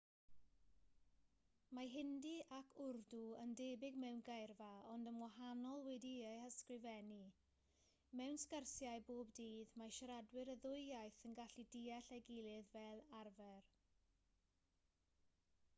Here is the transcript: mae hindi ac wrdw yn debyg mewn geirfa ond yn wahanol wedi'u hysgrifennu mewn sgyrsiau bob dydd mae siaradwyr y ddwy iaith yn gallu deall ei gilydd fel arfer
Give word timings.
mae 1.77 1.89
hindi 1.95 2.29
ac 2.59 2.71
wrdw 2.85 3.19
yn 3.41 3.51
debyg 3.61 3.99
mewn 4.05 4.23
geirfa 4.29 4.69
ond 4.95 5.11
yn 5.13 5.19
wahanol 5.25 5.83
wedi'u 5.89 6.31
hysgrifennu 6.45 7.19
mewn 8.23 8.41
sgyrsiau 8.47 9.05
bob 9.13 9.35
dydd 9.43 9.77
mae 9.83 9.95
siaradwyr 10.01 10.53
y 10.57 10.59
ddwy 10.67 10.81
iaith 10.91 11.23
yn 11.31 11.37
gallu 11.45 11.67
deall 11.77 12.11
ei 12.21 12.29
gilydd 12.35 12.73
fel 12.77 13.05
arfer 13.23 13.61